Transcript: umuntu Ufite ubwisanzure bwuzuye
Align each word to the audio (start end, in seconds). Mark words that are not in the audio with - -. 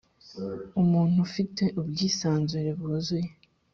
umuntu 0.81 1.17
Ufite 1.27 1.63
ubwisanzure 1.79 2.69
bwuzuye 2.79 3.29